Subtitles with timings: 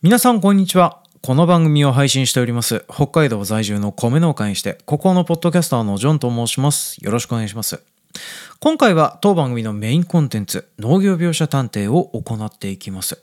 [0.00, 1.02] 皆さんこんにちは。
[1.22, 7.04] この番組を配信しております、北海道在住の米農家にして、ここのポッドキャスターのジョンと申します。
[7.04, 7.82] よろしくお願いします。
[8.60, 13.20] 今回は当番組のメインコンテンツ、農業描写探偵を行っていきます。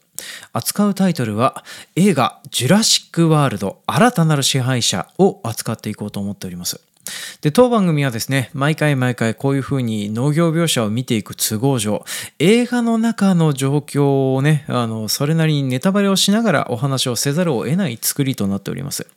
[0.51, 1.63] 扱うタイトルは、
[1.95, 6.81] 映画ジュラシック・ワールド新たなる支配者を扱っていこうと思っております。
[7.41, 12.03] で当番組はですね毎回毎回こういうふうに農業描写を見ていく都合上
[12.39, 19.07] 映画の中の状況をねあのそれなりにネタバレをしながらお話をせざるを得ない作りとなっております。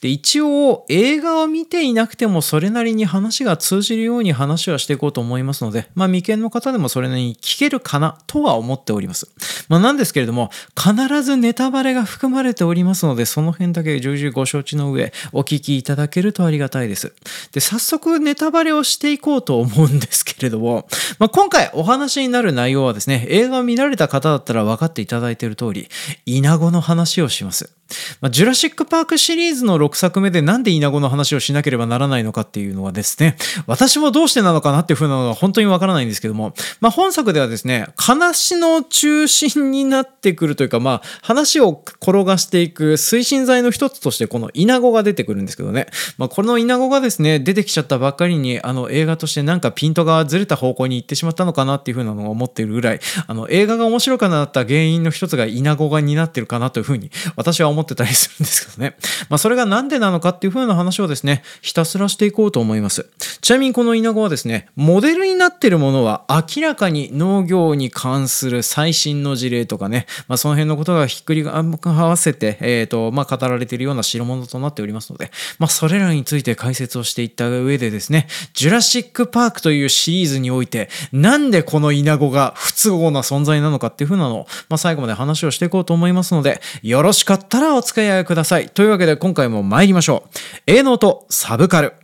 [0.00, 9.30] で一応映画を見ていなくてもそれなりに話が通じるように話はしていこうと思いますのでまあ未見の方でもそれなりに聞けるかなとは思っております。
[9.68, 17.12] まあなんですけれども必ずネタバレが含まれておりますのでその辺だけ重々ご承知の上お聞きいただけるとありがたいです。
[17.52, 20.88] で早速ネタバレをしていこうと思うんですけれども、
[21.18, 25.88] まあ、今回お話になる内容はですね映画を見られた方だったら分かっていただいている通り
[26.26, 27.79] イナゴの話をします。
[28.20, 45.86] まあ、ジュラシック・パークシリーズの6作目でなんでイナゴの話をしなければならないのかっていうのはですね、私もどうしてなのかなっていうふうなのが本当にわからないんですけども、まあ、本作ではですね、話の中心になってくるというか、まあ、話を転がしていく推進剤の一つとしてこのイナゴが出てくるんですけどね、
[46.18, 58.96] まあ、このイナゴがですね、出てきちゃったばっかりに、あの映画としてなんかピントがずれた方向に行ってしまったのかなっていうふうなのを思っているぐらい、あの映画が面白くなった原因の一つがイナゴが担ってるかなというふうに私は思ってたりするんですけどね。
[59.28, 63.06] まあ、それがなんでなのかっていう風な話をですね、ひたすらしていこうと思います。
[63.40, 88.68] ちなみにこのイナゴはですね、モデルになってるものは明らかに農業に関する最新の事例とかね、まあ、その辺のことがひっくり合わせて、えーとまあ、語られているような代物となっておりますので、まあ、それらについて解説をしていった上でですね、ジュラシック・パークというシリーズにおいて、なんでこのイナゴが不都合な存在なのかっていう風なのを、まあ、最後まで話をしていこうと思いますので、よろしかったらお付き合いください。
[88.68, 90.24] というわけで今回も参りましょ
[90.66, 90.70] う。
[90.70, 91.94] 営農とサブカル。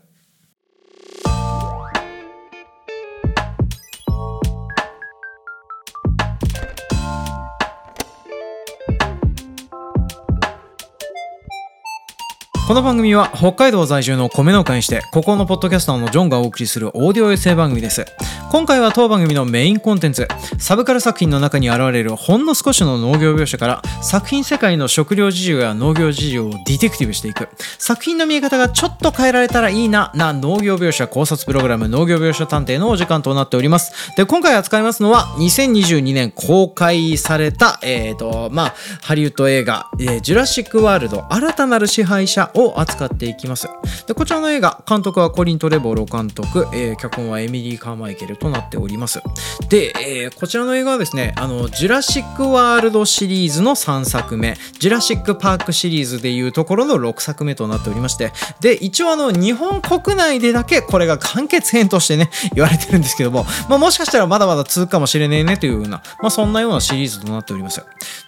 [12.66, 18.04] この番組は北海道在住の米農家にして、ここのポッドキャスターのジョンがお送りするオーディオエッセイ番組です。
[18.50, 20.26] 今回は当番組のメインコンテンツ、
[20.58, 34.16] サブカル作品の中に現れるほんの少しの農業描写から、作品世界の食料事情や農業事情をディテクティブしていく、作品の見え方がちょっと変えられたらいいな、な農業描写考察プログラム農業描写探偵のお時間となっております。
[34.16, 43.68] で、今回扱いますのは、2022年公開された、えーと、まあ、ハリウッド映画、えージュラシック・ワールド新たなる支配者を扱っていきます。
[44.06, 49.20] で、こちらの映画、監督はコリン・トレボロ監督、えー脚本はエミリー・カーマイケルとなっております。
[49.68, 67.82] で、えーこちらの映画はですね、あの、ジュラシック・ワールドシリーズの3作目、ジュラシック・パークシリーズでいうところの6作目となっておりまして、で、一応あの、日本国内でだけこれが完結編としてね、言われてるんですけども、まあ、もしかしたらまだまだ続くかもしれねえねというような、まあ、そんなようなシリーズとなっております。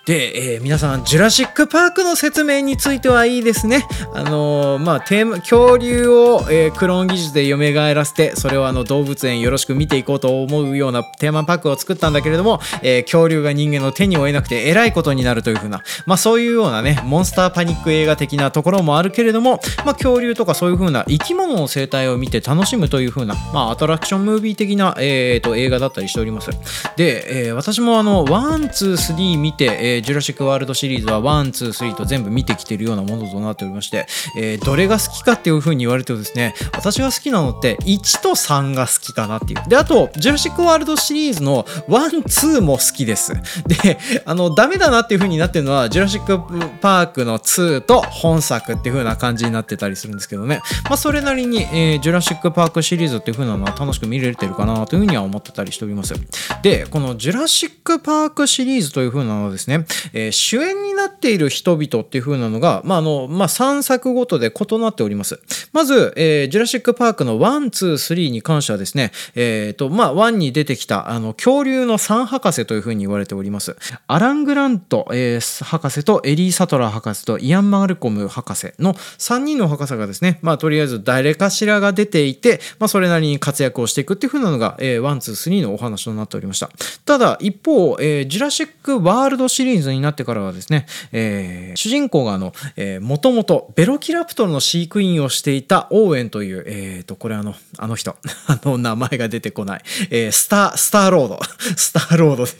[0.08, 3.86] で、えー皆さん、ジュラシック・パークの説明についてはいいですね。
[4.14, 7.58] あのーまあ、テーマ、恐竜を、えークローン技術で蘇
[7.94, 26.48] らせて、それをあの動物園よろしく見ていこうと思うようなテーマパックを作ったんだけれども、えー恐竜が人間の手に負えなくて、えらいことになるというふうな、まあ、そういうようなね、モンスターパニック映画的なところもあるけれども、まあ、恐竜とかそういうふうな生き物の生態を見て楽しむというふうな、まあ、アトラクションムービー的な、えーと映画だったりしております。
[26.96, 39.68] で、えー私もあの、ワン、ツー、スリー見て、えージュラシック・ワールドシリーズはワン、ツー、スリーと全部見てきてるようなものとなっておりまして、えーどれが好きかっていうふうに言われるとですね、私が好きなのって1と3が好きかなっていう。
[39.68, 43.32] で、あと、ジュラシック・ワールドシリーズの1、2も好きです。
[43.66, 46.38] で、あの、ダメだなっていうふうになってるのは、ジュラシック・
[46.80, 50.60] パークの2と本作っていう風な感じになってたりするんですけどね。
[50.84, 56.14] まあ、それなりに、えージュラシック・パークシリーズっていう風なのは楽しく見れてるかなというふうには思ってたりしております。
[56.62, 65.40] で、このジュラシック・パークシリーズという風なのはですね、えー主演になっている人々っていう風なのが、まあ、あの、まあ、3作ごとで異なっております。
[65.72, 73.76] まず、えージュラシック・パークの1、2、3に関してはですね、えっ、と、まあ、1に出てきた、あの、恐竜の3博士という風に言われております。
[74.06, 85.16] アラン・グラント、えー博士とエリー・サトラー博士とイアン・マルコム博士の3人の博士がですね、まあ、とりあえず誰かしらが出ていて、まあ、それなりに活躍をしていくっていう風なのが、えー、1、
[85.50, 86.70] 2、3のお話となっておりました。
[87.04, 98.16] ただ、一方、えージュラシック・ワールドシリーズリーズになってからはですね、えー、主人公があの、えー、もともとベロキラプトルの飼育員をしていたオーエンという、えーと、これあの、あの人、
[98.46, 101.40] あの名前が出てこない、えー、スター、スターロード、
[101.76, 102.52] スターロードで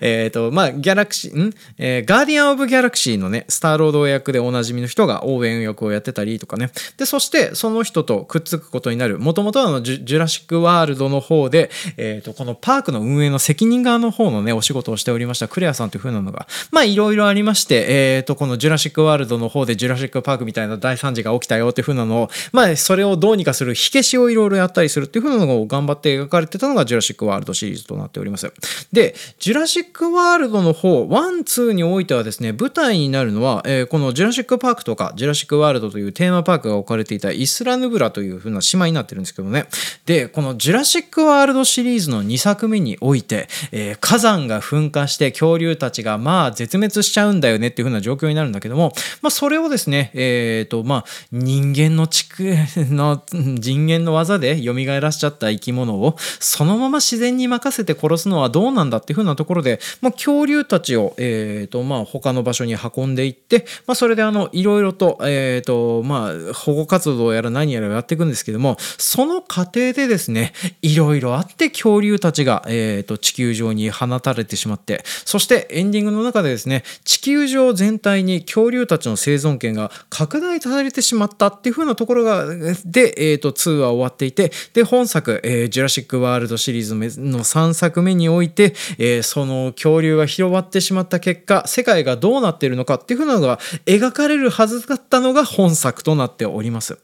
[0.00, 1.54] えっと、まあ、ギャラクシー、ん？
[1.78, 6.70] えー、ガーディアン・オブ・ギャラクシーのね、スターロード役でおなじみの人がオーエン役をやってたりとかね。
[6.96, 28.52] で、そしてその人とくっつくことになる、もともとあのジュラシック・ワールドの方で、えっ、ー、と、このパークの運営の責任側の方のね、お仕事をしておりましたクレアさんという風なのが、まあ、いろいろありまして、えっ、ー、と、このジュラシック・ワールドの方でジュラシック・パークみたいな大惨事が起きたよっていう風なのを、まあ、それをどうにかする火消しをいろいろやったりするっていう風なのを頑張って描かれてたのがジュラシック・ワールドシリーズとなっております。
[28.92, 39.66] で、ジュラシック・ワールドの方、1、2においてはですね、舞台になるのは、えー、このジュラシック・パークとか、ジュラシック・ワールドというテーマパークが置かれていたイスラヌブラという風な島になってるんですけどね。
[40.06, 48.92] で、このジュラシック・ワールドシリーズの2作目において、えー、火山が噴火して恐竜たちがまあ絶滅しちゃうんだよねっていう風な状況になるんだけども、
[49.22, 70.52] まあそれをですね、えっ、ー、と、まあ人間の地区の人間の技で蘇らしちゃった生き物をそのまま自然に任せて殺すのはどうなんだっていう風なところで、まあ恐竜たちを、えっ、ー、と、まあ他の場所に運んでいって、まあそれであの、いろいろと、えっ、ー、と、まあ保護活動やら何やらやっていくんですけども、その過程でですね、
[70.82, 82.46] いろいろあって恐竜たちが、えっ、と、地球上に放たれてしまって、そしてエンディングの中でですね、地球上全体に恐竜たちの生存権が拡大されてしまったっていう風なところが、
[82.84, 96.98] で、え、ー、と、2は終わっていて、で、本作、えー、ジュラシック・ワールドシリーズの3作目において、えー、その恐竜が広がってしまった結果、世界がどうなっているのかっていう風なのが描かれるはずだったのが本作となっております。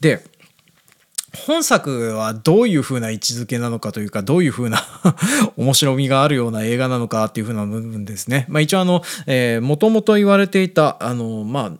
[0.00, 0.24] で、
[1.46, 4.82] 本作はどういう風な位置づけなのかというか、どういう風な
[5.56, 8.46] 面白みがあるような映画なのかっていう風な部分ですね。
[8.48, 11.72] まあ一応あの、えー、もともと言われていた、あの、まあ、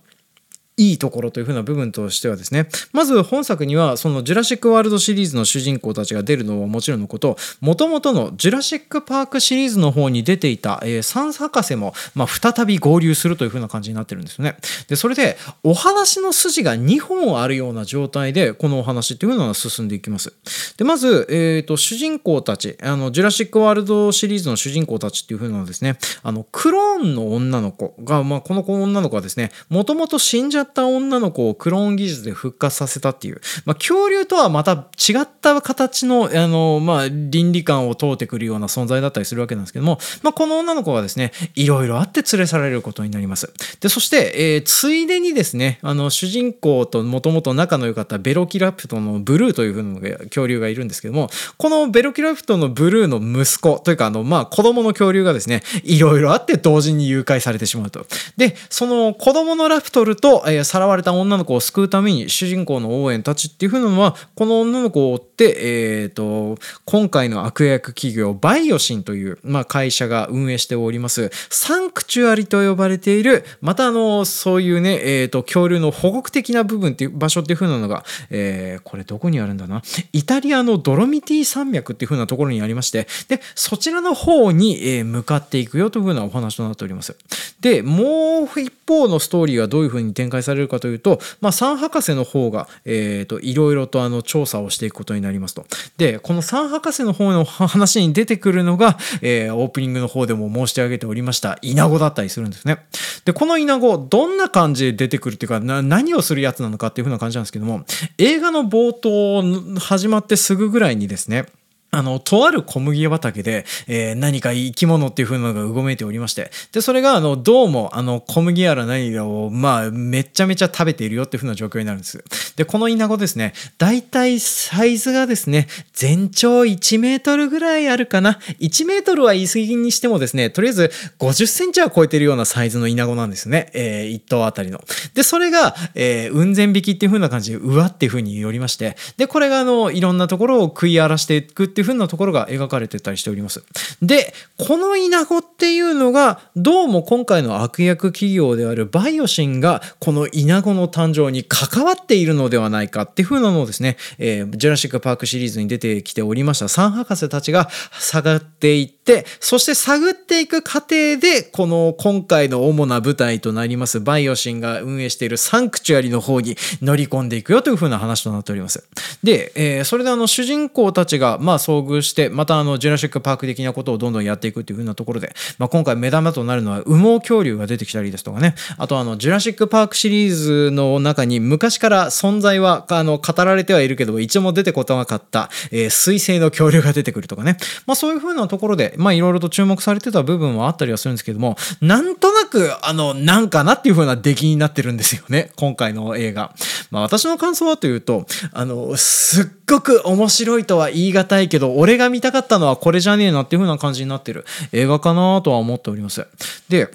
[0.81, 14.57] いいところというふうな部分としてはですねまず本作にはそのジュラシック・ワールドシリーズの主人公たちが出るのはもちろんのこともともとのジュラシック・パークシリーズの方に出ていた、えー、サン博士も、まあ、再び合流するというふうな感じになってるんですよね。
[14.89, 20.33] でそれでお話の筋が2本あるような状態でこのお話っていうのは進んでいきます。
[20.77, 43.53] でまず、えーと、主人公たちあのジュラシック・ワールドシリーズの主人公たちっていうふうなのはですねあのクローンの女の子が、まあ、この子女の子はですねもともと死んじゃった女の子をクローン技術で復活させたっていう、まあ、恐竜とはまた違った形の、あの、まあ、倫理観を問うてくるような存在だったりするわけなんですけども、まあ、この女の子がですね、いろいろあって連れ去られることになります。
[43.81, 58.07] で、そして、えー、ついでにですね、あの、主人公ともともと仲の良かったベロキラプトのブルーというふうな恐竜がいるんですけども、このベロキラプトのブルーの息子というか、あの、まあ、子供の恐竜がですね、いろいろあって同時に誘拐されてしまうと。
[58.37, 65.57] で、その子供のラプトルと、えー、さらわれた女の子を救うために主人公の応援たちっていう風なのはこの女の子を追って、
[66.03, 79.83] えーと、今回の悪役企業バイオシンという、まあ、会社が運営しておりますサンクチュアリと呼ばれているまたあのそういうね、えーと、恐竜の保護的な部分っていう場所っていう風なのが、えー、これどこにあるんだな。
[80.13, 87.17] イタリアのドロミティ山脈っていう風なところにありましてでそちらの方に、えー、向かっていくよという風なお話となっております。
[87.61, 95.67] でもう一方のストーリーはどういう風に展開されるかというと、まあ、サン博士の方が、えーと、いろいろとあの調査をしていくことになりますと。
[95.97, 102.85] で、このサン博士の方の話に出てくるのが、えー、オープニングの方でも申し上げておりました、イナゴだったりするんですね。
[103.25, 107.85] で、このイナゴ、どんな感じで出てくるっていうか、何をするやつなのかっていう風な感じなんですけども、
[108.19, 111.47] 映画の冒頭始まってすぐぐらいにですね、
[111.93, 122.23] あの、とある小麦畑で、えー、何か生き物っていう風なのがうごめいておりまして、で、それが、あの、どうも、あの、小麦やら何やらを、まあ、めちゃめちゃ食べているよっていう風な状況になるんです。
[122.57, 128.39] で、このイナゴですね、だいたいサイズがですね、全長1メートルぐらいあるかな。
[128.61, 133.71] 1メートルは言い過ぎにしてもですね、とりあえず50センチは超えてるようなサイズのイナゴなんですね。
[133.75, 134.81] えー、1頭あたりの。
[135.15, 143.65] で、それが、えー、雲仙引きっていう風な感じで、うわっていう風によりまして、で、これが、あの、いろんなところを食い荒らしていくってっていう風なところが描かれてたりしております。
[144.01, 168.85] で、このイナゴっていうのが、どうも今回の悪役企業であるバイオシンが、このイナゴの誕生に関わっているのではないかっていう風なのをですね、えー、ジュラシック・パークシリーズに出てきておりました3博士たちが探っていって、そして探っていく過程で、この今回の主な舞台となりますバイオシンが運営しているサンクチュアリの方に乗り込んでいくよという風な話となっております。
[169.23, 196.55] で、えー、それであの主人公たちがまあ遭遇して、またあのジュラシック・パーク的なことをどんどんやっていくっていう風なところで、まあ、今回目玉となるのは羽毛恐竜が出てきたりですとかね、あとあのジュラシック・パークシリーズの中に昔から存在はあの語られてはいるけど、一応も出てこなかった、えー、水星の恐竜が出てくるとかね、まあそういう風なところで、まいろいろと注目されてた部分はあったりはするんですけども、なんとなく、あの、なんかなっていう風な出来になってるんですよね、今回の映画。
[196.91, 206.27] まあ私の感想はというと、あの、すっごく面白いとは言い難いけど、俺が見たかったのはこれじゃねえなっていう風な感じになってる映画かなとは思っております。
[206.69, 206.91] で、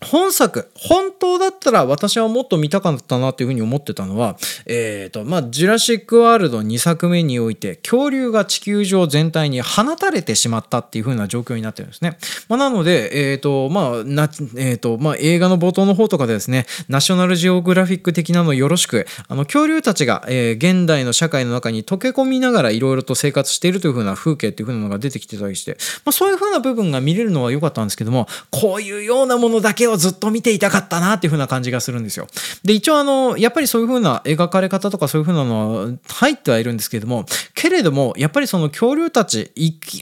[0.00, 4.36] 本作、本当だったら私はもっと見たかったなというふうに思ってたのは、
[4.66, 12.16] えっ、ー、と、まあ、ジュラシック・ワールド2作目において、恐竜が地球上全体に放たれてしまったっていうふうな状況になってるんですね。
[12.48, 25.72] まあ、なので、えっ、ー、と、まあ、な、えっ、ー、と、まあ、映画の冒頭の方とかでですね、ナショナルジオグラフィック的なのよろしく、あの、恐竜たちが、えー、現代の社会の中に溶け込みながらいろいろと生活しているというふうな風景っていうふうなのが出てきてたりして、
[26.04, 32.26] まあ、そういうふうな部分が見れるのは良かったんですけども、こういうようなものだけをずっと見ていたかったなっていう風な感じがするんですよ。
[32.62, 39.52] で、一応あの、やっぱりそういう風な描かれ方とかそういう風なのは入ってはいるんですけれども、けれども、やっぱりその恐竜たち、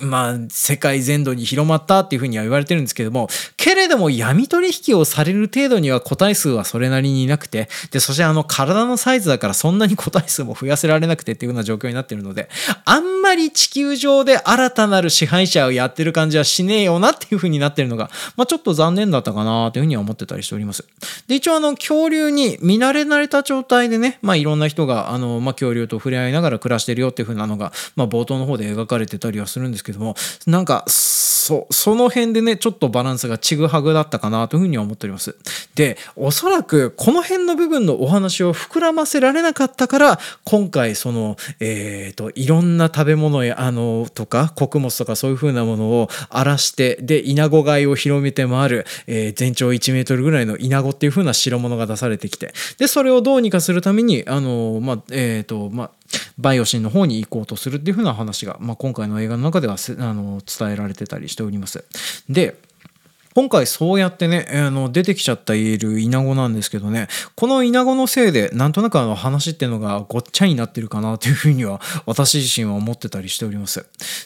[0.03, 12.49] まあ、世界全土に広まったっていう風には言われてるんですけども、けれども闇取引をされる程度には個体数はそれなりにいなくて、で、そしてあの体のサイズだからそんなに個体数も増やせられなくてっていう風な状況になってるので、
[12.85, 20.87] あんまり地球上で新たなる支配者をやってる感じはしねえよなっていう風になってるのが、まあちょっと残念だったかなという風には思ってたりしております。
[21.27, 29.97] で、一応あの、恐竜に見慣れ慣れた状態でね、まあいろんな人が、あの、まあ恐竜と触れ合いながら暮らしてるよっていう風なのが、まあ冒頭の方で描かれてたりはするんですけど。
[29.99, 30.15] も、
[30.47, 35.37] なんか、そ、その辺でね、ちょっとバランスがちぐはぐだったかなというふうには思っております。
[35.77, 55.91] で、おそらくこの辺の部分のお話を膨らませられなかったから、今回その、えっ、ー、と、いろんな食べ物や、あの、とか、穀物とかそういうふうなものを荒らして、で、イナゴ貝を広めて回る、えー、全長1メートルぐらいのイナゴっていう風な代物が出されてきてでそれをどうにかするためにあのまあえっ、ー、とまあ
[56.39, 61.85] バイオシンの方に行こうとするっていう風な話が、まあ、今回の映画の中ではあの伝えられてたりしております。
[62.29, 62.57] で
[63.37, 73.85] 今回そうやってね、あの出てきちゃったいるイナゴなんですけどね、このイナゴのせいでなんとなくあの話っていうのがごっちゃになってるかなというふうには私自身は思ってたりしております。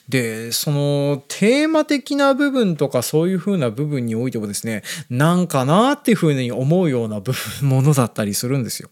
[0.09, 8.91] で、そのテーマ的な部分とかそういうふうな部分においてもですね、なんかなっていうふうに思うような部分、ものだったりするんですよ。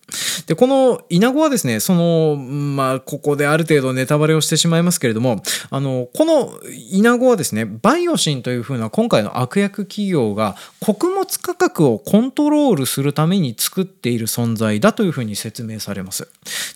[0.48, 6.58] で、このイナゴはですね、その、まあ、ここである程度ネタバレをしてしまいますけれども、あの、この
[6.90, 16.28] イナゴはですね、バイオシンというふうな今回の悪役企業業が穀物価格をコントロールするために作っている存在だというふうに説明されます。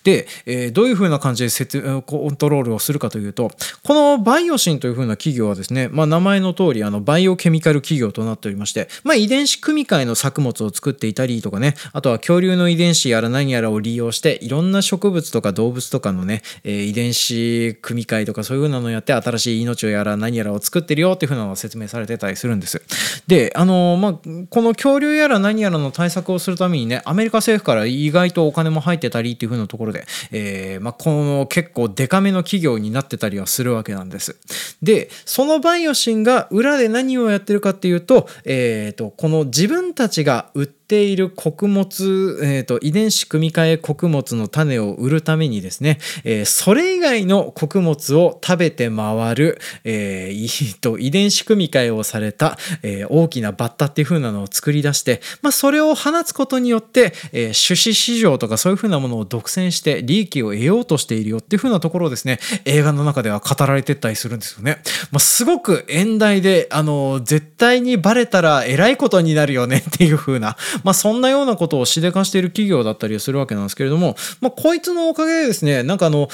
[0.04, 3.50] で、えー、どういうふうな感じでコントロールをするかというと
[3.82, 22.82] このバイオシンというふうな企業はですね、まあ、名前の通りあのバイオケミカル企業となっておりまして、まあ、遺伝子組み換えの作物を作っていたりとかねあとは恐竜の遺伝子やら何やらを利用していろんな植物とか動物とかのね、えー、遺伝子組み換えとかそういうふうなのをやって新しい命をやら何やらを作ってるよっていうふうなのが説明されてたりするんです。
[23.26, 24.12] であのまあ、
[24.50, 34.36] この恐竜やら何やらの対策をするためにねアメリカ政府から意外とお金も入ってたりっていう風なところで、えー、まあ、この結構デカめの企業になってたりはするわけなんです。
[34.82, 64.82] でそのバイオシンが裏で何をやってるかっていうと,、えーと、この自分たちが売ってている穀物、えーと、遺伝子組み換え穀物の種を売るためにですね、えー、それ以外の穀物を食べて回る、えー、と遺伝子組み換えをされた、えー、大きなバッタっていう風なのを作り出して、まあ、それを放つことによって、え種子市場とかそういう風なものを独占して利益を得ようとしているよっていう風なところをですね映画の中では語られてったりするんですよね。
[65.10, 76.28] まあ、すごく遠大であの絶対にバレたらえらいことになるよねっていう風なまあ、そんなようなことをしでかしている企業だったりするわけなんですけれども、まあ、こいつのおかげでですね、なんかあの、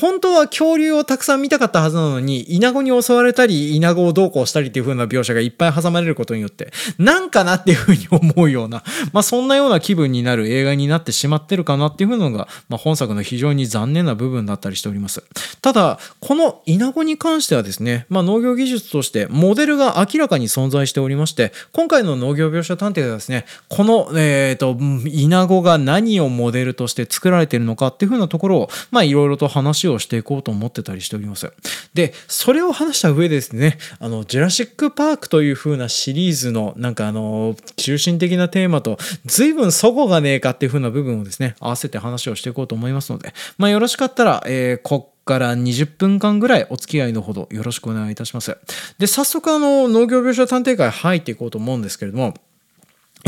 [0.00, 15.22] 本当は恐竜をたくさん見たかったはずなのに、イナゴに襲われたり、イナゴをどうこうしたりっていう風な描写がいっぱい挟まれることによって、なんかなっていう風に思うような、まあ、そんなような気分になる映画になってしまってるかなっていう風なのが、まあ、本作の非常に残念な部分だったりしております。
[15.62, 24.76] ただ、このイナゴに関してはですね、まあ、農業技術としてモデルが明らかに存在しておりまして、今回の農業描写探偵ではですね、このの、えーと、
[25.08, 31.52] イナゴが何をモデルとして作られているのかっていうふうなところをまあいろいろと話をしていこうと思ってたりしております。
[31.94, 48.56] でそれを話した上でですねあのジュラシック・パークというふうなシリーズのなんかあの中心的なテーマと随分そごがねえかっていうふうな部分をですね合わせて話をしていこうと思いますのでまあよろしかったら、えー、こから20分間ぐらいお付き合いのほどよろしくお願いいたします。
[48.98, 52.32] で、早速あの農業描写探偵会入っていこうと思うんですけれども、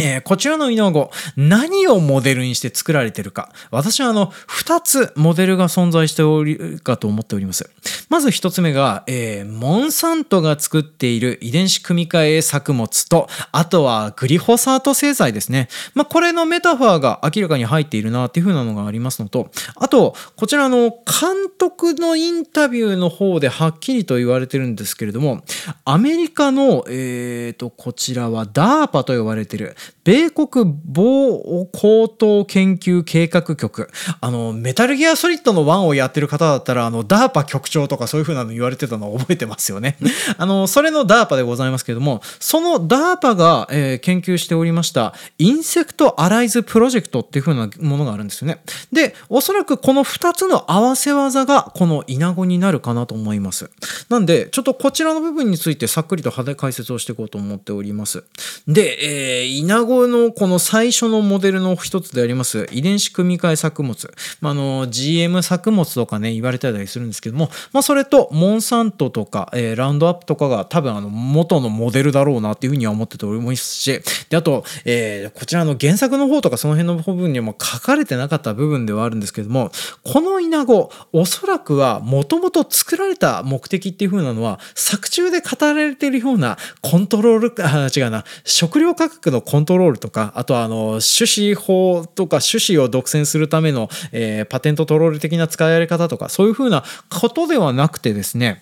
[0.03, 3.53] えー、こちらのイナゴ、何をモデルにして作られてるか。
[3.71, 7.71] 私はあの、二つモデルが存在しており、かと思っております。
[8.09, 15.69] まず一つ目が、えー、モンサントが作っている遺伝子組み換え作物と、あとはグリホサート製剤ですね。
[15.95, 25.45] まあ、これのメタファーが明らかに入っているなっていう風なのがありますのと、あと、こちらの監督のインタビューの方ではっきりと言われてるんですけれども、
[25.85, 33.91] アメリカの、えーと、こちらは DARPA と呼ばれてる、米国防高等研究計画局。
[34.21, 39.97] あの、メタルギアソリッドの1をやってる方だったら、あの、DARPA 局長とかそういう風なの言われてたのを覚えてますよね。
[40.39, 48.63] あの、それの DARPA でございますけれども、その DARPA が、えー、研究しておりました、インセクトアライズプロジェクトっていう風なものがあるんですよね。
[48.93, 53.71] で、おそらくこの2つの合わせ技が、このイナゴになるかなと思います。
[54.09, 58.25] なんで、ちょっとこちらの部分についてさっくりと解説をしていこうと思っております。
[58.67, 79.71] で、えー、イナゴのこの最初のモデルの一つであります遺伝子組み換え作物、まあ、の GM 作物とかね言われたりするんですけども、まあ、それとモンサントとか、えー、ラウンドアップとかが多分あの元のモデルだろうなっていうふうには思ってておりますしであと、えー、こちらの原作の方とかその辺の部分にも書かれてなかった部分ではあるんですけども
[80.03, 98.61] このイナゴおそらくはもともと作られた目的っていう風なのは作中で語られているようなコントロールあ違うな食料価格のコンントロールとかあとはあの種子法とか種子を独占するための、えー、パテントトロール的な使いやり方とかそういうふうなことではなくてですね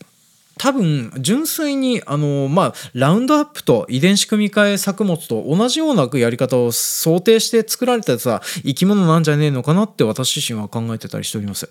[0.58, 11.70] 多分純粋にあのまあラウンドアップと遺伝子組み換え作物と同じようなやり方を想定して作られたさ生き物なんじゃねえのかなって私自身は考えてたりしております。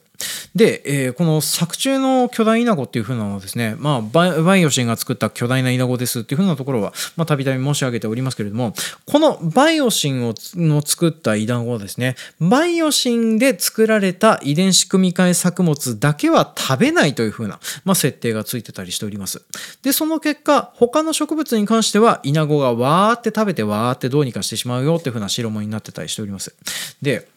[0.56, 8.74] で、えー、この作中の巨大イナゴっていう風なのはですねまあバイオシンが作った巨大なイナゴですっていう風なところはまたびたび申し上げておりますけれども
[9.06, 19.43] このバイオシンをの作ったイナゴはですねバイオシンで作られた遺伝子組み換え作物だけは食べないという風なまあ設定がついてたりしております。
[19.81, 26.55] で、その結果、他の植物に関しては、イナゴがわーって食べてわーってどうにかしてしまうよっていう風な代物になってたりしております。
[27.01, 27.27] で、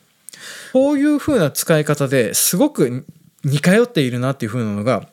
[0.72, 3.04] こういう風な使い方ですごく
[3.44, 5.08] 似通っているなっていう風なのが、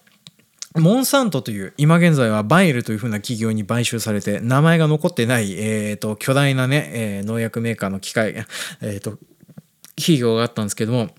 [0.76, 8.46] モンサントという今現在はバイルというふうな企業に買収されて名前が残ってない、えーと、巨大なね、えー、農薬メーカーの機械、
[8.82, 9.18] えーと
[9.98, 11.10] 企業があったんですけども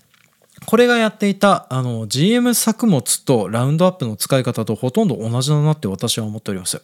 [0.65, 6.81] これがやっていたあの GM 作物とラウンドアップの使い方とほとんど同じだなって私は思っております。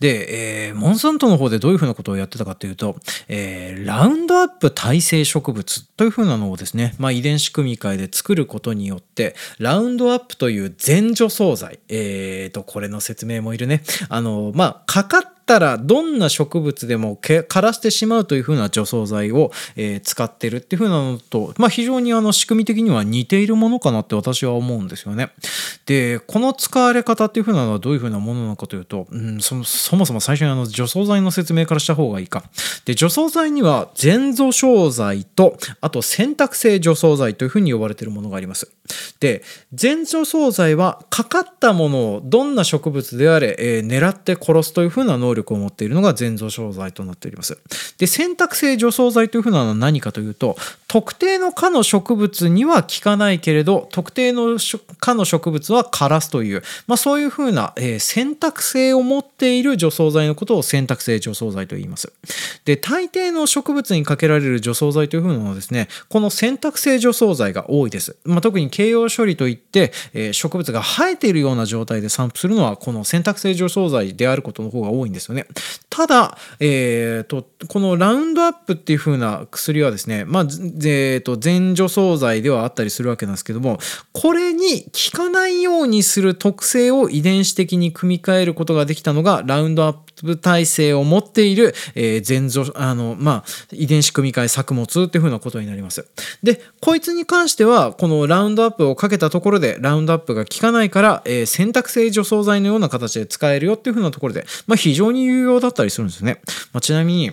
[0.00, 2.96] で、えー、モンサントの方でどういうふうなことをやってたかっていうと、
[3.28, 13.82] えー、ラウンドアップ耐性植物というふうなのをですね、まあ、遺伝子組み換えで作ることによって、ラウンドアップという全除草剤、えーと、これの説明もいるね。
[14.08, 25.30] あの、まあ、かかっったらどんな植物でも枯らしてしまうというふうな除草剤を、えー、使ってるっていうふうなのと、まあ、非常にあの仕組み的には似ているものかなって私は思うんですよね。
[25.86, 32.42] でこの使われ方っていうふうなのはどういうふうなものなのかというと、うん、そそもそも最初にあの除草剤の説明からした方がいいか。
[32.84, 38.68] で除草剤には全除草剤とあと選択性除草剤というふうに呼ばれているものがあります。
[39.20, 47.58] で全除草剤はかかったものをどんな植物であれ、えー、狙って殺すというふうな能力力を持っているのが全除草剤となっております。
[47.98, 50.56] で選択性除草剤というふうなのは何かというと
[50.88, 54.58] 特定の科の植物には効かないけれど特定の
[54.98, 62.12] 科の植物は枯らすという、まあ、そういうふうな、えー、選択性を持っている除草剤のことを選択性除草剤と言います。
[62.64, 68.16] で大抵の植物にかけられる除草剤というふうなのはですねこの選択性除草剤が多いです。
[68.24, 75.46] まあ、特に形容処理といって、えー、植物が生えているような状態で散布するのはこの選択性除草剤であることの方が多いんですよね。
[75.90, 83.78] ただ、えーと、このラウンドアップっていう風な薬はですね、まあえーと、全除草剤ではあったりするわけなんですけども
[84.12, 96.06] これに効かないようにする特性を遺伝子的に組み換えることができたのがラウンドアップ体制を持っている、えー、全除あの、まあ、遺伝子組み換え作物っていうふうなことになります。
[96.42, 106.40] で、こいつに関しては、このラウンドアップをかけたところで、ラウンドアップが効かないから、えー、選択性除草剤のような形で使えるよっていうふうなところで、まあ、非常に有用だったりするんですね。
[106.72, 107.32] まあ、ちなみに、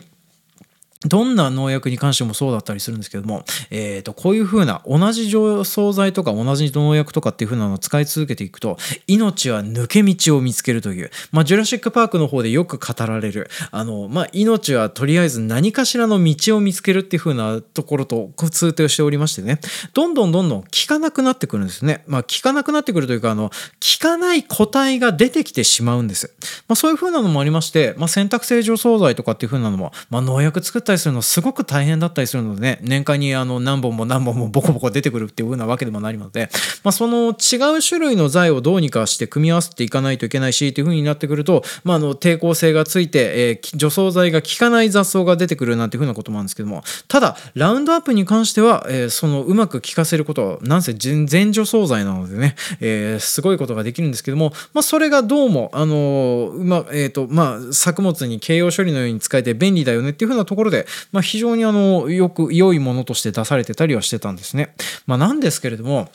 [1.06, 19.60] どんな農薬に関してもそうだったりするんですけども、えー、とこういうふうな同じ除草剤とか同じ農薬とかっていうふうなのを使い続けていくと命は抜け道を見つけるという、まあ、ジュラシック・パークの方でよく語られるあの、まあ、命はとりあえず何かしらの道を見つけるっていうふうなところと通底しておりましてね
[19.94, 22.04] どんどんどんどん効かなくなってくるんですね。
[22.08, 23.56] まあ、効かなくなってくるというかあの効
[24.00, 26.34] かない個体が出てきてしまうんです。
[26.68, 36.50] まあ、そういうふうなのもありまして、まあ、選択性除草剤とかっていうふうなのも、まあ、農薬作ったったりするのすごく大変だったりするのでね年間にあの何本も何本もボコボコ出てくるっていう風なわけでもないので、
[36.84, 64.76] まあ、その違う種類の材をどうにかして組み合わせていかないといけないしっていう風になってくると、まあ、あの抵抗性がついて、えー、除草剤が効かない雑草が出てくるなんていう風なこともあるんですけどもただラウンドアップに関しては、えー、そのうまく効かせることはなんせ全除草剤なのでね、えー、すごいことができるんですけども、まあ、それがどうもあのまえーとまあ、作物に形容処理のように使えて便利だよねっていう風なところでまあ、非常にあのよく良いものとして出されてたりはしてたんですね。
[65.06, 66.10] まあ、なんですけれども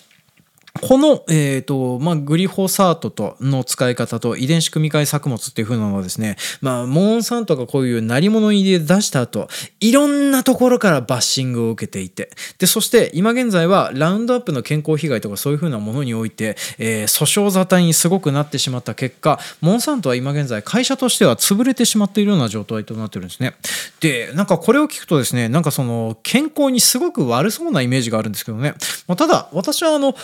[0.78, 9.48] この、えーとまあ、グリホサートとの使い方と遺伝子組み換え作物っていう風なのはですね、まあ、モンサントがこういう鳴り物入りで出した後
[9.80, 23.54] いろんなところからバッシングを受けていてでそして今現在はラウンドアップの健康被害とかそういう風なものにおいて、えー、訴訟沙汰にすごくなってしまった結果モンサントは今現在会社としては潰れてしまっているような状態となってるんですね。
[24.00, 28.74] でなんかこれを聞くとですねなんかその健康にすごく悪そうなイメージがあるんですけどね、
[29.06, 30.14] まあ、ただ私はあの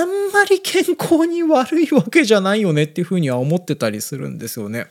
[0.00, 4.86] あんまり健康に悪いわけじゃないよねっていうふうには思ってたりするんですよね。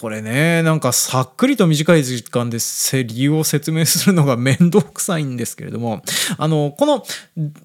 [0.00, 2.58] これね、なんかさっくりと短い時間で
[3.04, 6.02] 理由を説明するのがめんどくさいんですけれども、
[6.36, 7.04] あの、この、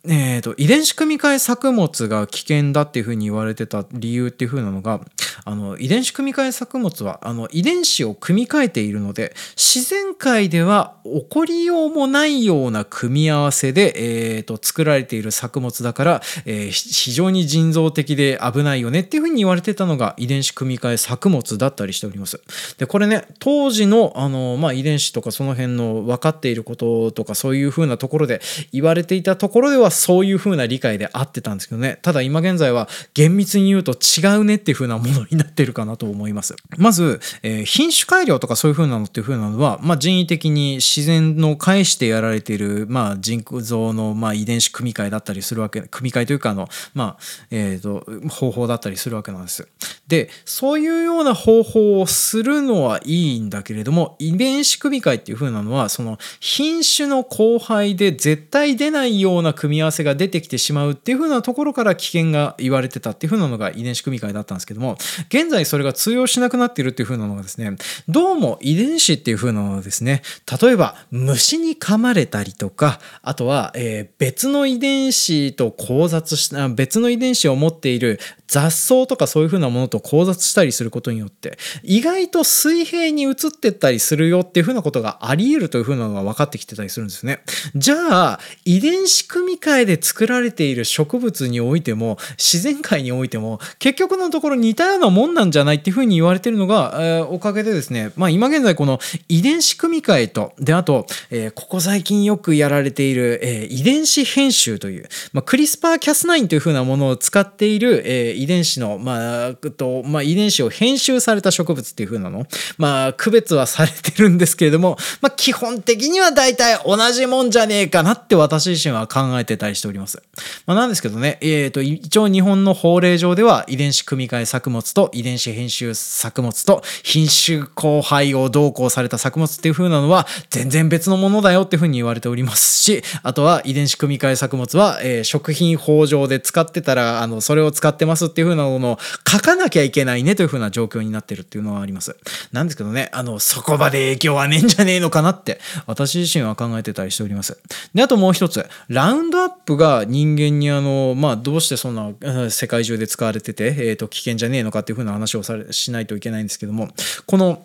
[0.07, 5.01] えっ、ー、と、遺伝子組み換え作物が危険だっていうふうに言われてた理由っていうふうなのが、
[5.45, 22.41] あの、遺伝子組み換え作物は、あの、遺伝子を組み換えているので、自然界では起こりようもないような組み合わせで、えっ、ー、と、作られている作物だから、えー、非常に人造的で危ないよねっていうふうに言われてたのが遺伝子組み換え作物だったりしております。
[22.77, 28.41] で、これね、当時の、あの、まあ、遺伝子とかその辺の分かっていることとかそういうふうなところで
[28.71, 36.55] 言われていたところではそういうふうな理解であってたんですけどね、ただ今現在は厳密に言うと違うねっていうふうなものになってるかなと思います。
[36.77, 46.62] まず、えー、品種改良とかそういうふうなのっていうふうなのは、まあ、人為的に自然の介してやられている、まあ、人造の、まあ、遺伝子組み換えだったりするわけ、組み換えというか、あの、
[46.93, 49.67] まあ、えっ、ー、と、方法だったりするわけなんです。
[50.07, 64.97] で、そういうような方法をするのはいいんだけれども、遺伝子組み換えっていう風なのは、その品種の交配で絶対出ないような組み合わせが出てきてしまうっていう風なところから危険が言われてたっていう風なのが遺伝子組み換えだったんですけども、
[65.29, 67.75] 現在それが通用しなくなっているっていう風なのがですね、
[68.07, 70.21] どうも遺伝子っていう風なのはですね、
[70.61, 87.39] 例えば虫に噛まれたりとか、あとは、えー、別の遺伝子と交雑し、別の遺伝子を持っている雑草とかそういう風なものと交雑したりすることによって意外と水平に移ってったりするよっていう風なことがあり得るという風なのが分かってきてたりするんですね。
[87.75, 112.45] じゃあ遺伝子組み換えで作られている植物においても自然界においても結局のところ似たようなもんなんじゃないっていう風に言われてるのが、えー、おかげでですねまあ今現在この遺伝子組み換えとであと、えー、ここ最近よくやられている、えー、遺伝子編集という、まあ、クリスパーキャス9という風なものを使っている、えー、遺伝子の、まあ、と、まあ、遺伝子を編集された植物っていう風なの、
[112.77, 120.21] まあ、区別はされてるんですけれども、まあ、基本的には大体同じもんじゃねえかなって私自身は考えてたりしております。
[120.65, 138.97] まあ、なんですけどね、えっ、ー、と、一応日本の法令上では遺伝子組み換え作物と遺伝子編集作物と品種交配を同行された作物っていう風なのは全然別のものだよっていう風に言われておりますし、あとは遺伝子組み換え作物は、えー、食品法上でで使ってたら、あの、それを使ってますっていう風なものを
[139.29, 142.15] 書かなきゃいけないねという風な状況になってるっていうのはあります。
[142.51, 147.57] なんですけどね、あの、そこまで影響はねえんじゃねえのかなって私自身は考えてたりしております。
[147.93, 152.11] で、あともう一つ、ラウンドアップが人間にあの、まあ、どうしてそんな
[152.49, 156.89] 世界中で使われてて、えっ、ー、と、危険じゃねえのかっていう風な話をされしないといけないんですけども、
[157.25, 157.63] この、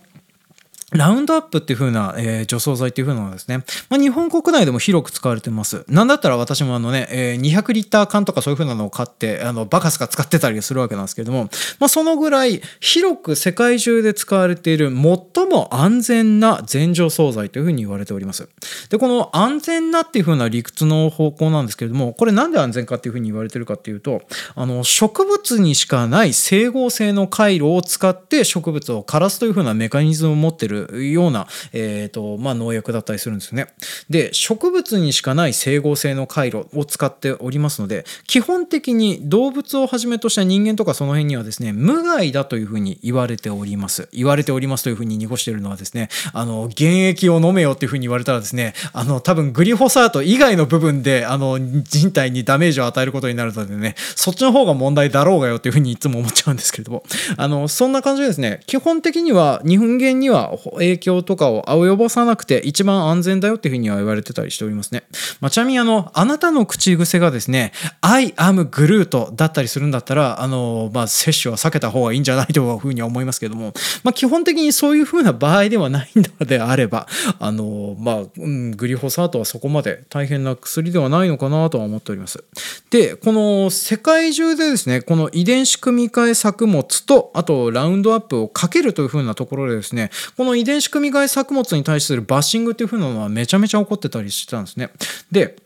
[0.92, 3.58] ラウンドアップっていう風な、えー、除草剤っていう風なのはですね、
[3.90, 5.84] まあ、日本国内でも広く使われてます。
[5.86, 18.48] なんだったら私もあのね、えー、200リッター缶とかそういう風なのを買って、あの、バカスカ使ってたりするわけなんですけれども、まあ、そのぐらい広く世界中で使われている最も安全な全除草剤という風に言われております。
[18.88, 24.22] で、この安全なっていう風な理屈の方向なんですけれども、これなんで安全かっていう風に言われてるかっていうと、
[24.54, 33.68] あの、植物にしかない整合性の回路を使って植物を枯らすという風なメカニズムを持ってるるような、えーとまあ、農薬だったりするんですよね。
[34.10, 57.02] で植物にしかない整合性の回路を使っておりますので基本的に動物をはじめとした人間とかその辺にはですね無害だというふうに言われております言われておりますというふうに濁しているのはですねあの原液を飲めよっていうふうに言われたらですねあの多分グリホサート以外の部分であの人体にダメージを与えることになるのでねそっちの方が問題だろうがよっていうふうにいつも思っちゃうんですけれども
[57.36, 65.04] あのそんな感じでですね基本的には人間には影響とかを及ぼさなくて一番安全だよっていうふうには言われてたりしておりますね、
[65.40, 77.06] まあ、ちなみにあのあなたの口癖がですね I am Groot だったりするんだったらあの、まあ、摂取は避けた方がいいんじゃないというふうには思いますけども、まあ、基本的にそういうふうな場合ではないのであれば
[77.38, 82.44] あの、まあうん、グリホサートはそこまで大変な薬ではないのかなとは思っております。
[82.90, 94.90] でこの世界中でですねこの遺伝子組み換え作物とあとラウンドアップをかけるというふうなところでですねこの遺伝子組み換え作物に対するバッシングっていう風なのはめちゃめちゃ起こってたりしてたんですね。
[95.30, 95.56] で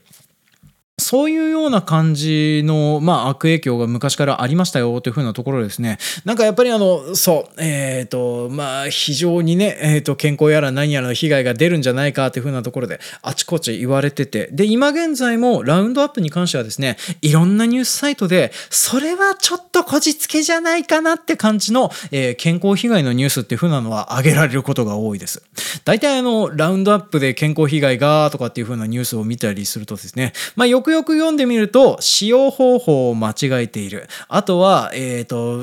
[0.98, 5.98] そういうような感じの、まあ、悪影響が昔からありましたよというふうなところですね。
[6.24, 25.42] なんかやっぱりあの、そう、えっ、ー、と、まあ、非常にね、えっ、ー、と、健康やら何やらの被害が出るんじゃないかというふうなところで、あちこち言われてて、で、今現在もラウンドアップに関してはですね、いろんなニュースサイトで、それはちょっとこじつけじゃないかなって感じの、えー、健康被害のニュースっていうふうなのは挙げられることが多いです。
[25.84, 34.06] 大体あの、ラウンドアップで健康被害がとかっていうふうなニュースを見たりするとですね、まあ、よくよく読んでみると、使用方法を間違えている。
[34.28, 35.62] あとは、えっ、ー、と、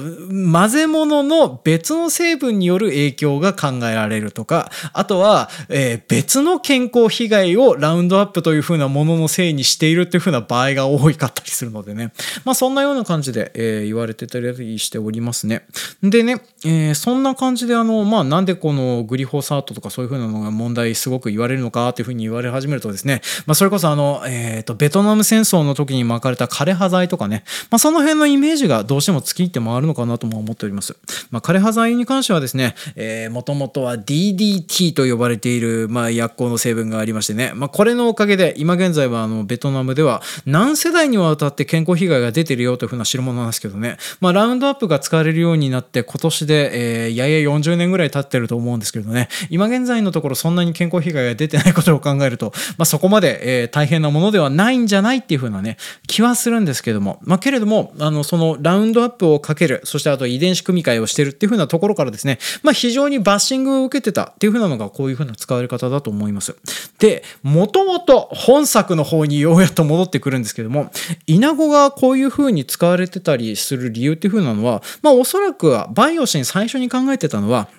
[0.52, 12.12] 混ぜ物の別の成分による影響が考えられるとか、あとは、えー、別の健康被害をラウンドアップというふうなもののせいにしているっていうふうな場合が多いかったりするのでね。
[12.44, 15.66] まあそんなような感じで、えー、言われてたりしておりますね。
[16.02, 30.96] でね、えー、そんな感じであの、まあなんでこのグリホサートとかそういうふうなのが問題すごく言われるのかっていうふうに言われ始めるとですね、まあそれこそあの、えっ、と、ベトナムナム戦争の時に巻かれた枯葉剤とかね、まあその辺のイメージがどうしても突き入って回るのかなとも思っております。
[31.32, 66.56] まあ枯葉剤に関してはですね、えー、もともとは DDT と呼ばれている、まあ薬効の成分がありましてね、まあこれのおかげで今現在はあのベトナムでは何世代にわたって健康被害が出てるよというふうな代物なんですけどね、まあラウンドアップが使われるようになって今年で、えー、やや40年ぐらい経ってると思うんですけどね、今現在のところそんなに健康被害が出てないことを考えると、まあ、そこまで、えー、大変なものではないんじゃゃないっていう風なね、気はするんですけども、まあ、けれども、あの、そのラウンドアップをかける、そしてあと遺伝子組み換えをしてるっていう風なところからですね、まあ、非常にバッシングを受けてたっていう風なのがこういう風な使われ方だと思います。
[67.00, 70.92] で、もともと本作の方にようやっと戻ってくるんですけども、
[71.28, 77.70] イナゴがこういう風に使われてたりする理由っていう風なのは、まあ、おそらくはバイオシン最初に考えてたのは、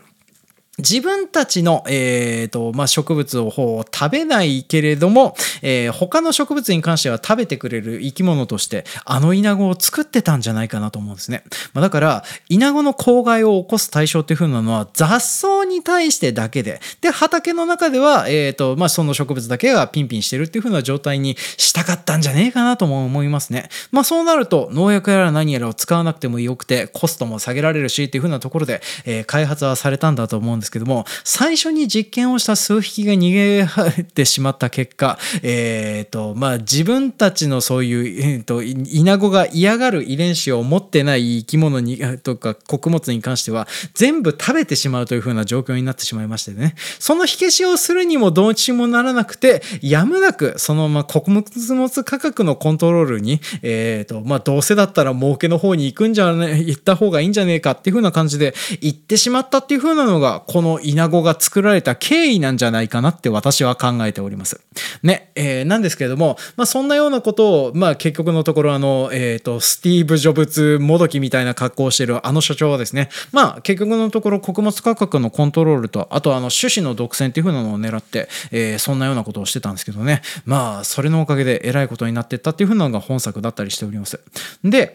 [0.81, 11.45] 自分たちの、えーとまあ、植物を食べないけれども、えー、他の植物に関しては食べてくれる生き物としてあのイナゴを作ってたんじゃないかなと思うんですね。
[11.73, 23.69] まあ、だからイナゴの公害を起こす対象っていう風なのは雑草に対してだけでで畑の中では、えーとまあ、その植物だけがピンピンしてるっていう風な状態にしたかったんじゃねえかなとも思いますね。
[23.91, 46.75] まあそうなると農薬やら何やらを使わなくてもよくてコストも下げられるしっていう風なところで、えー、開発はされたんだと思うんですですけども、最初に実験をした数匹が逃げてしまった結果、えっ、ー、と、まあ、自分たちのそういう、えーと、イナゴが嫌がる遺伝子を持ってない生き物にとか穀物に関しては全部食べてしまうというふうな状況になってしまいましてね。
[46.99, 64.61] その火消しをするにもどうしもならなくてやむなくそのまま穀物価格のコントロールに、えーとまあ、どうせだったら儲けの方に行くんじゃね行った方がいいんじゃねえかっていうふうな感じで行ってしまったっていうふうなのがこのこのイナゴが作られた経緯なんじゃないかなって私は考えております。
[65.03, 84.21] ね、えー、なんですけれども、まあ、そんなようなことを、まあ、結局のところあの、えっ、ー、と、スティーブ・ジョブズもどきみたいな格好をしてるあの所長はですね、まあ、結局のところ穀物価格のコントロールと、あとあの、種子の独占っていう風なのを狙って、えー、そんなようなことをしてたんですけどね、まあ、それのおかげでえらいことになってったっていう風なのが本作だったりしております。
[84.63, 84.95] で、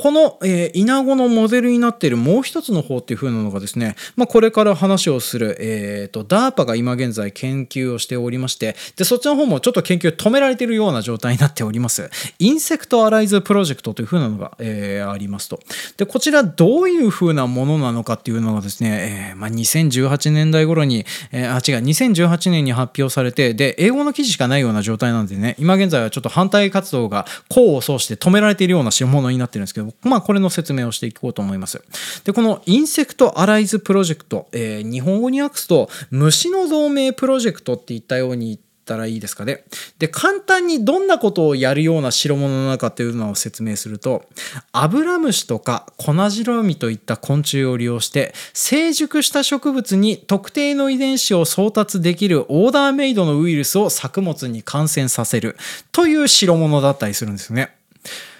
[0.00, 12.08] この、えー、イナゴのモデルになっているもう一つの方っていう風なのがですね、まあ、これから話をする、えーと、DARPA が今現在研究をしておりましてでそっちの方もちょっと研究止められているような状態になっております。
[12.38, 15.60] インセクトアライズプロジェクトという風なのが、えー、ありますと。
[15.98, 31.82] でこちらどういう風なものなのかっていうのがですね、えーまあ、2018年代頃に、えー、あ違う2018年に発表されてで英語の記事しかないような状態なんでね今現在はちょっと反対活動が功を奏して止められているような代物になってるんですけども、まあ、これの説明をしていこうと思います。
[32.24, 38.58] で、このインセクトアライズプロジェクト、えー、日本語に訳すと、虫の同盟プロジェクトって言ったように言っ
[38.90, 39.64] たらいいですかね。
[39.98, 44.24] で、簡単にどんなことをやるような代物なのかっていうのを説明すると、
[44.72, 55.56] アブラムシとかコナジラミといった昆虫を利用して、成熟した植物に特定の遺伝子を送達できるオーダーメイドのウイルスを作物に感染させる
[55.92, 57.74] という代物だったりするんですよね。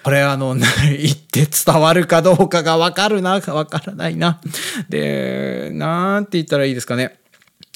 [0.03, 0.65] これあの、 言
[1.13, 4.41] って伝わるかどうかがわかるな、わからないな。
[4.89, 7.20] で、なんて言ったらいいですかね。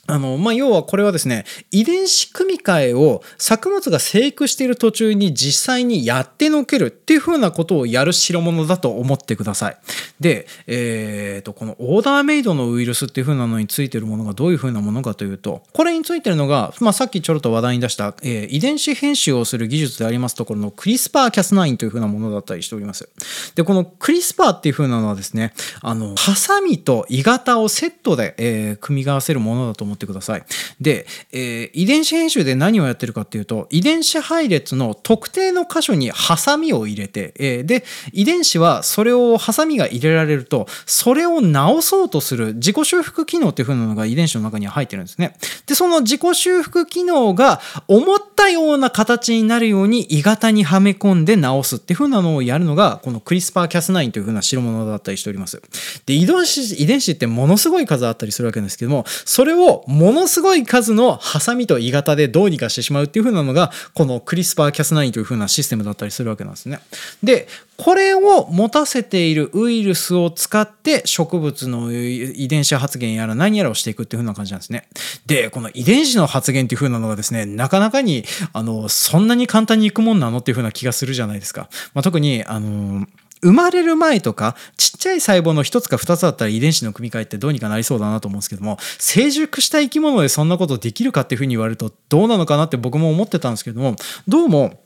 [0.06, 9.76] あの、まあ、要はこれはですね、遺伝子組み換えを作物が生育している途中に実際にやってのけるっていうふうなことをやる代物だと思ってください。
[10.20, 23.08] で、えっ、ー、と、このオーダーメイドのウイルスっていうふうなのについてるものがどういうふうなものかというと、これについてるのが、まあ、さっきちょろっと話題に出した、えー、遺伝子編集をする技術でありますところのクリスパーキャス9というふうなものだったりしております。
[23.54, 30.44] で、このクリスパーっていうふうなのはですね、あの、ハサミと鋳型をセットで、えー、組み合わせるものだと思思ってください。
[30.80, 45.36] で、えー、遺伝子編集で何をやってるかっていうと、遺伝子配列の特定の箇所にハサミを入れて、えー、で、遺伝子はそれをハサミが入れられると、それを直そうとする自己修復機能っていう風なのが遺伝子の中には入ってるんですね。
[45.66, 48.18] で、その自己修復機能が思っ
[48.50, 55.62] ような形になるように鋳型にはめ込んで直すっていう風なのをやるのが、このクリスパーキャスナインという風な代物だったりしております。
[56.06, 66.80] で、遺伝子、遺伝子ってものすごい数あったりするわけですけども、それをものすごい数のハサミと鋳型でどうにかしてしまうっていう風なのが、このクリスパーキャスナインという風なシステムだったりするわけなんですね。
[67.22, 74.88] で、これを持たせているウイルスを使って植物の遺伝子発現やら何やらをしていくっていう風な感じなんですね。
[75.26, 81.68] で、この遺伝子の発現っていう風なのがですね、なかなかに、あの、そんなに簡単にいくもんなのっていう風な気がするじゃないですか。
[81.94, 83.06] まあ、特に、あの、
[83.42, 94.80] 生まれる前とか、ちっちゃい細胞の一つか二つだったら遺伝子の組み換えってどうにかなりそうだなと思うんですけども、成熟した生き物でそんなことできるかっていうふうに言われるとどうなのかなって僕も思ってたんですけども、どうも、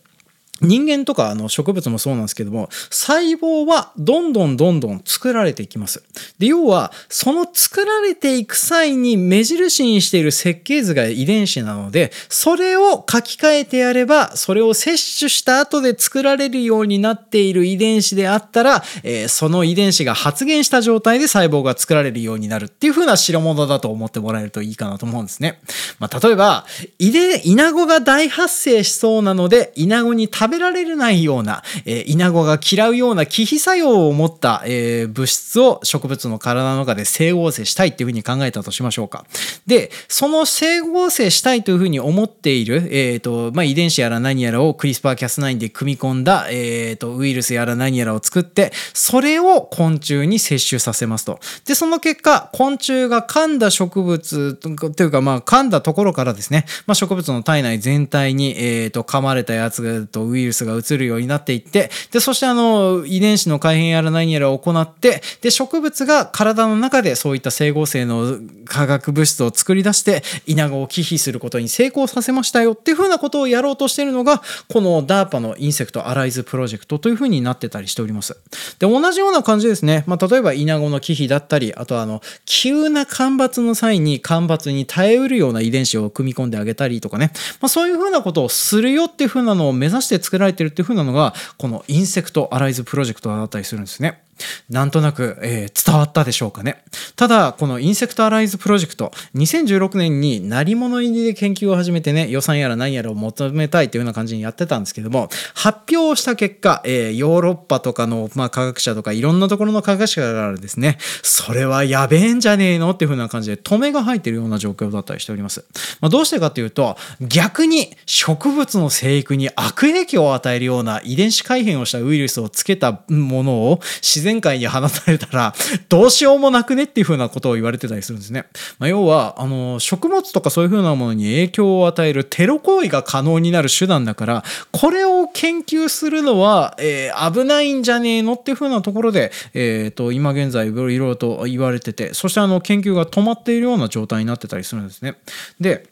[0.60, 6.02] 人間とかあの植物もそうなんですけども、細胞はどんどんどんどん作られていきます。
[6.38, 25.60] で、要は、その作られていく際に目印にしている設計図が遺伝子なので、それを書き換えてやれば、それを摂取した後で作られるようになっている遺伝子であったら、えー、その遺伝子が発現した状態で細胞が作られるようになるっていう風な代物だと思ってもらえるといいかなと思うんですね。
[25.98, 26.66] まあ、例えば、
[26.98, 39.26] イデ、イナゴが大発生しそうなので、イナゴに食食べられないような、えー、イナゴが嫌うような忌避作用を持った、えー、物質を植物の体の中で整合性したいっていうふうに考えたとしましょうか。
[39.66, 51.40] で、その整合性したいというふうに思っている、えーとまあ、遺伝子やら何やらをクリスパーキャス9で組み込んだ、えーと、ウイルスやら何やらを作って、それを昆虫に摂取させますと。
[51.66, 78.36] で、その結果、昆虫が噛んだ植物というか、まあ、噛んだところからですね、まあ、植物の体内全体に、えーと、噛まれたやつとウイルスイルスが移るようになっていって、で、そしてあの、遺伝子の改変やら何やらを行って、で、植物が体の中でそういった整合性の化学物質を作り出して、イナゴを忌避することに成功させましたよっていうふうなことをやろうとしているのが、この DARPA のインセクトアライズプロジェクトというふうになってたりしております。
[78.78, 80.04] で、同じような感じですね。
[80.06, 87.32] まあ、例えばイナゴの忌避だったり、あとあの、急な干ばつの際に干ばつに耐えうるような遺伝子を組み込んであげたりとかね。
[87.60, 94.22] まあ、そういうふうなことをするよっていうふうなのを目指して作られてるっていう風なのがこのインセクトアライズプロジェクトだったりするんですね。
[94.70, 96.82] なんとなく、えー、伝わったでしょうかね。
[97.16, 115.64] ただ、このインセクトアライズプロジェクト、2016年に鳴り物入りで研究を始めてね、予算やら何やらを求めたいというような感じにやってたんですけども、発表をした結果、えー、ヨーロッパとかの、まあ、科学者とかいろんなところの科学者からですね、それはやべえんじゃねえのっていう風な感じで止めが入ってるような状況だったりしております。
[116.00, 125.54] まあ、どうしてかというと、逆に植物の生育に悪影響を与えるような遺伝子改変をしたウイルスをつけたものを自然前回に放たれたら、
[125.88, 128.44] どうしようもなくねっていうふうなことを言われてたりするんですね。
[128.78, 145.16] まあ、要は、あの、食物とかそういうふうなものに影響を与えるテロ行為が可能になる手段だから、これを研究するのは、えー、危ないんじゃねえのっていうふうなところで、えっ、ー、と、今現在いろいろと言われてて、そしてあの、研究が止まっているような状態になってたりするんですね。
[145.58, 145.86] で、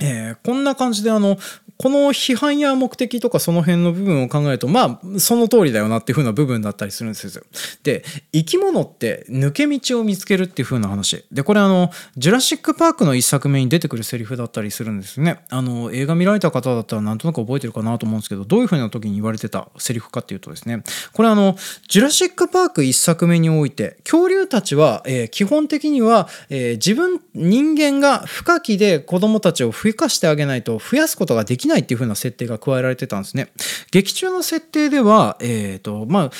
[0.00, 1.38] えー、こんな感じであの
[1.80, 7.42] この批判や目的とかその辺の部分を考えるとまあその通りだよなっていう風な部分だったりするんですよ。
[7.84, 15.40] で生き物って抜け道を見つけるっていう風な話でこれあの「ジュラシック・パーク」の一作目に出てくるセリフだったりするんですね。
[15.48, 20.82] あの映画見られた方だったらなんとなく覚えてるかなと思うんですけどどういう風な時に言われてたセリフかっていうとですね
[21.14, 21.56] これあの
[21.88, 33.50] 「ジュラシック・パーク」一作目において恐竜たちは、えー、基本的には、えー、自分人間が不可避で子供たちを増かしてあげないと増やすことができないっていう風な設定が加えられてたんですね。
[33.90, 36.30] 劇中の設定では、えーとまあ、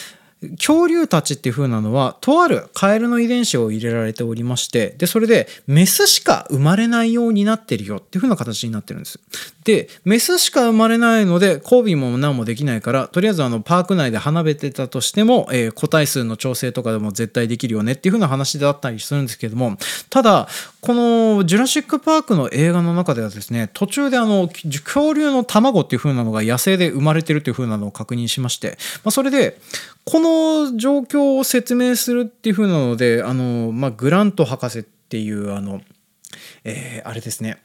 [0.57, 9.21] 恐竜たちっていう風なのはとあるカエルの遺伝子を入れられておりましてでそれでメスしか生まれないようになってるよっていう風な形になってるんです
[9.65, 19.77] でメスしか生まれないので交尾も何もできないからとりあえずあのパーク内で離れてたとしても、えー、個体数の調整とかでも絶対できるよねっていう風な話だったりするんですけども
[20.09, 20.49] ただ
[20.81, 29.59] この「ジュラシック・パーク」の映画の中ではですね途中であの恐竜の卵っていう風なのが野生で生まれてるっていう風なのを確認しまして、まあ、それで
[30.05, 35.83] この状況を説明するっていう風なのであの、まあ、グラント博士っていうあの、
[36.65, 37.59] えー、あれですね。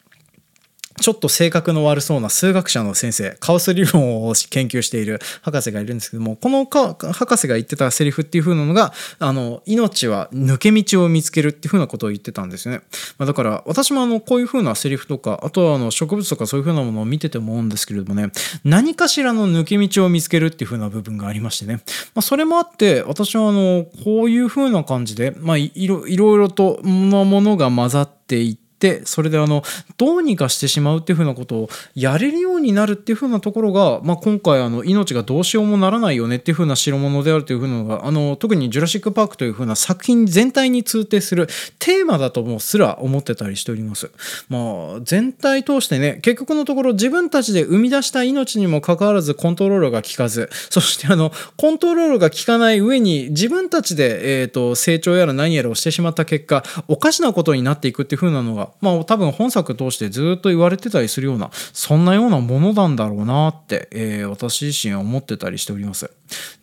[1.02, 12.82] ちょっと性格の悪そうな数学者の先生、カオス理論を研究している博士がいるんですけども、この博士が言ってたセリフっていう風なのが、あの、命は抜け道を見つけるっていう風なことを言ってたんですよね。
[13.18, 18.32] まあ、だから、私もあの、こういう風なセリフとか、あとはあの、植物とかそういう風なものを見てても思うんですけれどもね、
[18.64, 21.82] 何かしらの抜け道を見つけるっていう風な部分がありましてね。
[22.14, 29.64] まあ、それもあって、私はあの、こういう風な感じで、まあ、いろいろとなものが混ざっていて、てそれであの
[29.98, 41.48] どうにかしてしまうっていうふうなことをやれるようになるっていうふうなところが、まあ、今回あの命がどうしようもならないよねっていうふうな代物であるというふうなのがあの特に「ジュラシック・パーク」というふうな作品全体に通底する
[41.80, 44.12] テーマだともすら思ってたりしております。
[44.50, 44.60] ま
[44.98, 66.10] あ、全体通してね結局のところ自分たちで生み出した命にもかかわらずコントロールが効かずそしてあのコントロールが効かない上に自分たちで、えーと、成長やら何やらをしてしまった結果おかしなことになっていくっていう風なのがまあ多分本作通してずっと言われてたりするようなそんなようなものなんだろうなって、えー、私自身は思ってたりしております。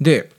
[0.00, 0.30] で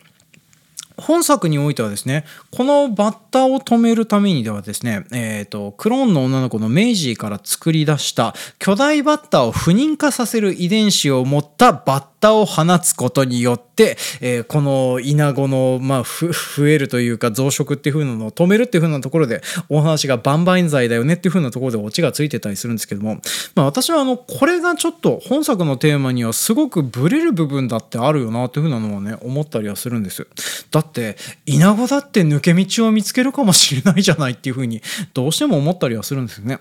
[0.97, 23.15] 本作においてはですね、このバッタを止めるためにではですね、えっ、ー、と、クローンの女の子のメイジーから作り出した巨大バッタを不妊化させる遺伝子を持ったバッタを放つことによって、えー、このイナゴの、まあ、増えるというか増殖っていう風なのを止めるっていう風なところでお話がバンバン剤だよねっていう風なところでオチがついてたりするんですけども、
[23.55, 30.25] まあ、私はあのこれがちょっと本作のテーマにはすごくブレる部分だってあるよなっていう風なのはね思ったりはするんです。
[30.71, 34.81] だってイナゴだって抜け道を見つけるかもしれないじゃないっていう風に
[35.13, 36.59] どうしても思ったりはするんですよね。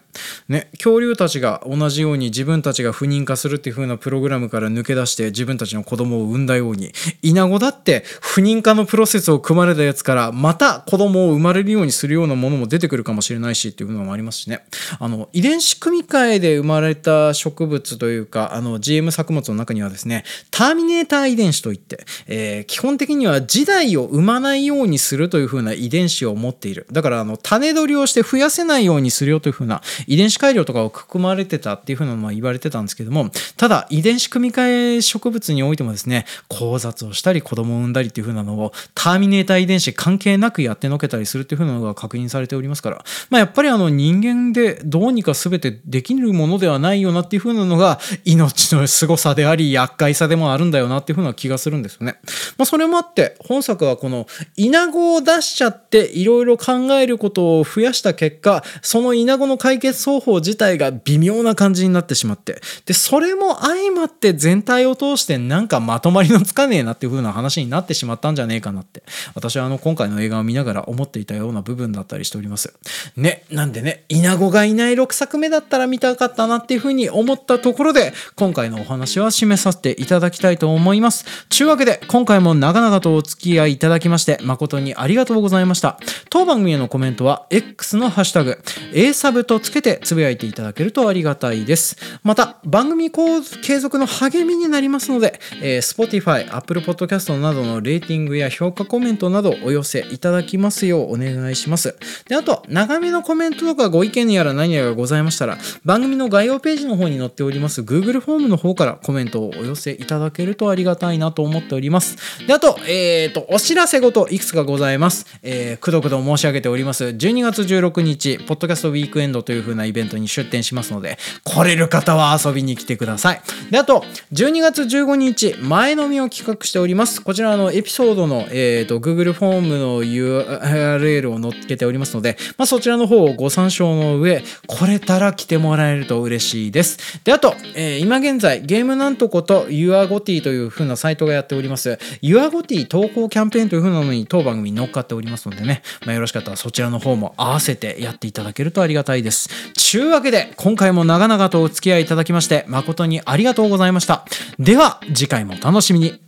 [0.49, 6.93] ね恐竜たちが同じように自分たちが不妊化するっていう風なプログラムから抜け出して自分たちの子供を産んだように
[7.23, 14.65] イナゴだって不妊化のプロセスを組まれたやつからまた子供を生まれるようにするようなものも出てくるかもしれないしっていうのもありますしね
[14.99, 52.17] あの遺伝子組み換えで生まれた植物というかあの GM 作物の中にはですねターミネーター遺伝子といって、えー、基本的には時代を生まないようにするというふうな遺伝子を持っているだからあの種取りをして増やせないようにするよというふうな遺伝子改良とかを含まれてたっていうふうなのは言われてたんですけどもただ遺伝子組み換え植物においてもですね交雑をしたり子供を産んだりっていう風なのをターミネーター遺伝子関係なくやってのけたりするっていう風なのが確認されておりますから、まあ、やっぱりあの人間でどうにか全てできるものではないよなっていう風なのが命の凄さであり厄介さでもあるんだよなっていう風な気がするんですよね。
[52.59, 54.27] まあ、それもあって本作はこの
[54.57, 62.61] イナゴを出しちゃっていろいろ考えることを増やした結果そのイナゴの解決方法自体が微妙な感じになってしまって。
[62.85, 69.05] でそれも相まって全体を通してなんかまとまりのつかねえなっていう風な話になってしまったんじゃねえかなって。
[69.37, 72.75] 私はあの今回の映画を見ながら思っていたような部分だったりしております。
[73.15, 81.25] ねなんでねイナゴがいない6作目だったら見たかったなっていう風に思ったところで今回のお話は締めさせていただきたいと思います。
[81.51, 85.99] ちゅうわけで今回も長々とお付き合いいただだきまして誠にありがとうございました
[86.31, 88.59] 当番組へのコメントは X のハッシュタグ
[88.93, 101.97] A サブとつけてつぶやいていただけるとありがたいですまた番組継続の励みになりますので、えー、Spotify、Apple Podcast などのレーティングや評価コメントなどお寄せいただきますようお願いします。
[102.29, 112.47] で、あと、長めのコメントとかご意見やら何やらございましたら、番組の概要ページの方に載っております Google フォームの方からコメントをお寄せいただけるとありがたいなと思っております。
[112.47, 115.27] で、あと、えっ、ー、と、お知ららせ事いくつかございます。
[115.43, 117.05] えー、くどくど申し上げております。
[117.05, 123.43] 12月16日、ポッドキャストウィークエンドという風なイベントに出展しますので、来れる方は遊びに来てください。
[123.73, 127.23] で、あと、12月15日、前飲みを企画しております。
[127.23, 137.21] こちらのエピソードの、えーと、Google フォームの URL を載っけておりますので、まあ、そちらの方をご参照の上、来れたら来てもらえると嬉しいです。
[137.25, 141.99] で、あと、えー、今現在、ゲームなんとこと YourGoty という風なサイトがやっております。
[142.23, 149.49] YourGoty 投稿キャンペーンというふうなのに当番組に乗っかっておりますのでね、まあ、よろしかったらそちらの方も合わせてやっていただけるとありがたいです。
[149.79, 154.27] ちゅうわけで、今回も長々とお付き合いいただきまして、誠にありがとうございました。
[154.59, 156.21] では、次回もお楽しみに。